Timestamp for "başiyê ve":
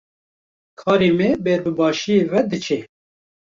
1.77-2.41